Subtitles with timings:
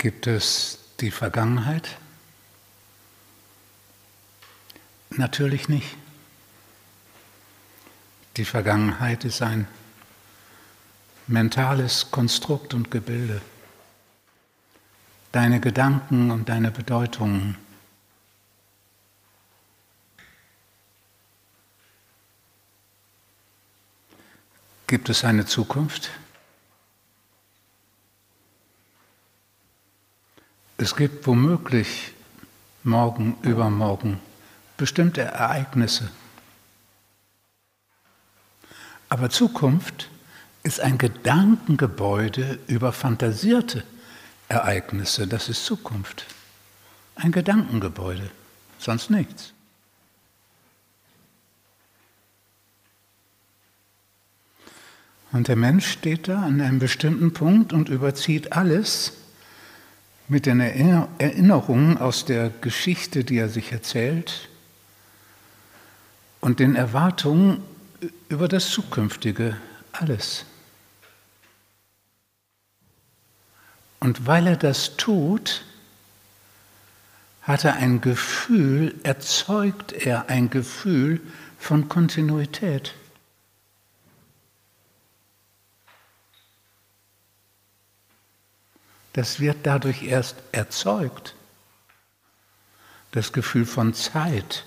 [0.00, 1.98] Gibt es die Vergangenheit?
[5.10, 5.94] Natürlich nicht.
[8.38, 9.68] Die Vergangenheit ist ein
[11.26, 13.42] mentales Konstrukt und Gebilde.
[15.32, 17.58] Deine Gedanken und deine Bedeutungen.
[24.86, 26.08] Gibt es eine Zukunft?
[30.82, 32.14] Es gibt womöglich
[32.84, 34.18] morgen, übermorgen
[34.78, 36.10] bestimmte Ereignisse.
[39.10, 40.08] Aber Zukunft
[40.62, 43.84] ist ein Gedankengebäude über fantasierte
[44.48, 45.26] Ereignisse.
[45.26, 46.24] Das ist Zukunft.
[47.14, 48.30] Ein Gedankengebäude,
[48.78, 49.52] sonst nichts.
[55.30, 59.19] Und der Mensch steht da an einem bestimmten Punkt und überzieht alles
[60.30, 64.48] mit den Erinnerungen aus der Geschichte, die er sich erzählt,
[66.40, 67.62] und den Erwartungen
[68.28, 69.56] über das Zukünftige,
[69.92, 70.46] alles.
[73.98, 75.64] Und weil er das tut,
[77.42, 81.20] hat er ein Gefühl, erzeugt er ein Gefühl
[81.58, 82.94] von Kontinuität.
[89.12, 91.34] Das wird dadurch erst erzeugt.
[93.12, 94.64] Das Gefühl von Zeit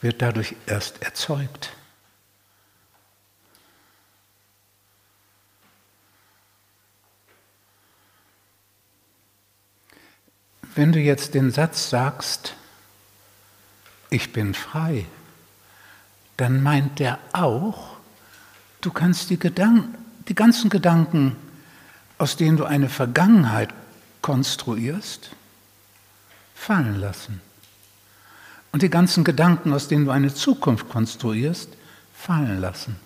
[0.00, 1.72] wird dadurch erst erzeugt.
[10.76, 12.54] Wenn du jetzt den Satz sagst,
[14.10, 15.06] ich bin frei,
[16.36, 17.96] dann meint der auch,
[18.80, 19.96] du kannst die, Gedanken,
[20.28, 21.36] die ganzen Gedanken
[22.18, 23.70] aus denen du eine Vergangenheit
[24.22, 25.30] konstruierst,
[26.54, 27.40] fallen lassen.
[28.72, 31.68] Und die ganzen Gedanken, aus denen du eine Zukunft konstruierst,
[32.14, 32.96] fallen lassen.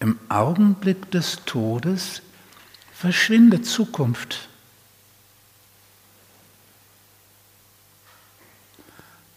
[0.00, 2.22] Im Augenblick des Todes
[2.94, 4.48] verschwindet Zukunft.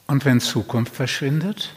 [0.07, 1.73] Und wenn Zukunft verschwindet,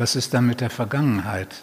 [0.00, 1.62] Was ist dann mit der Vergangenheit?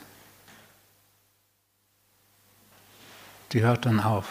[3.51, 4.27] Die hört dann auf.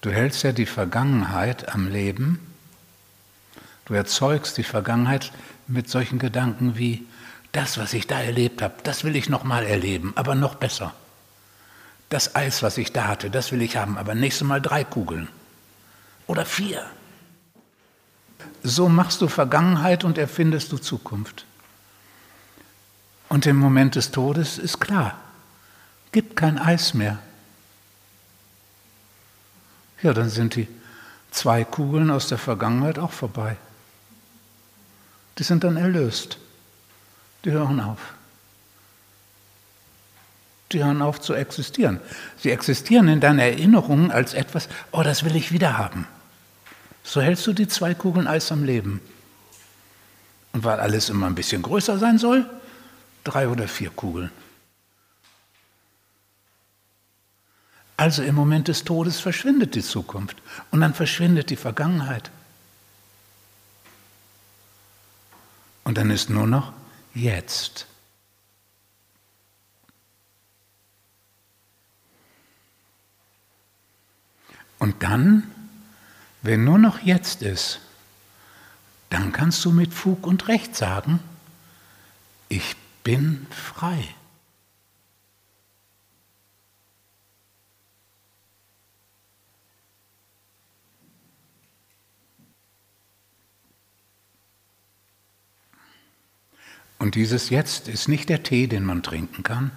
[0.00, 2.40] Du hältst ja die Vergangenheit am Leben.
[3.84, 5.30] Du erzeugst die Vergangenheit
[5.68, 7.06] mit solchen Gedanken wie,
[7.52, 10.92] das, was ich da erlebt habe, das will ich nochmal erleben, aber noch besser.
[12.08, 15.28] Das Eis, was ich da hatte, das will ich haben, aber nächstes Mal drei Kugeln
[16.26, 16.84] oder vier.
[18.62, 21.44] So machst du Vergangenheit und erfindest du Zukunft.
[23.28, 25.18] Und im Moment des Todes ist klar,
[26.12, 27.18] gibt kein Eis mehr.
[30.02, 30.68] Ja, dann sind die
[31.30, 33.56] zwei Kugeln aus der Vergangenheit auch vorbei.
[35.38, 36.38] Die sind dann erlöst.
[37.44, 37.98] Die hören auf.
[40.72, 42.00] Die hören auf zu existieren.
[42.38, 46.06] Sie existieren in deiner Erinnerung als etwas, oh, das will ich wieder haben.
[47.06, 49.00] So hältst du die zwei Kugeln Eis am Leben.
[50.52, 52.50] Und weil alles immer ein bisschen größer sein soll,
[53.22, 54.32] drei oder vier Kugeln.
[57.96, 60.36] Also im Moment des Todes verschwindet die Zukunft
[60.72, 62.32] und dann verschwindet die Vergangenheit.
[65.84, 66.72] Und dann ist nur noch
[67.14, 67.86] jetzt.
[74.80, 75.52] Und dann
[76.46, 77.80] wenn nur noch jetzt ist,
[79.10, 81.20] dann kannst du mit Fug und Recht sagen,
[82.48, 84.14] ich bin frei.
[96.98, 99.70] Und dieses Jetzt ist nicht der Tee, den man trinken kann,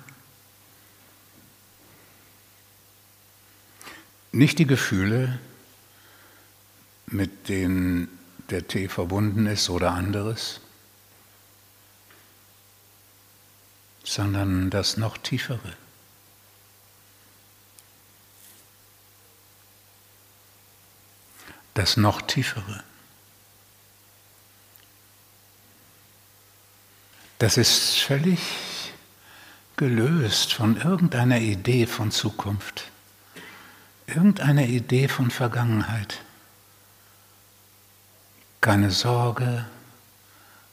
[4.32, 5.40] nicht die Gefühle,
[7.12, 8.08] mit denen
[8.50, 10.60] der Tee verbunden ist oder anderes,
[14.04, 15.74] sondern das noch tiefere.
[21.74, 22.84] Das noch tiefere.
[27.38, 28.40] Das ist völlig
[29.78, 32.92] gelöst von irgendeiner Idee von Zukunft,
[34.08, 36.20] irgendeiner Idee von Vergangenheit
[38.62, 39.66] keine Sorge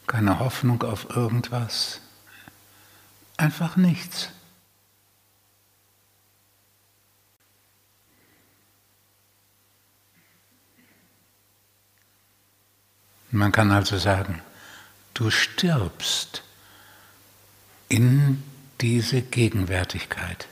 [0.07, 2.01] keine Hoffnung auf irgendwas,
[3.37, 4.31] einfach nichts.
[13.31, 14.41] Man kann also sagen,
[15.13, 16.43] du stirbst
[17.89, 18.43] in
[18.81, 20.49] diese Gegenwärtigkeit.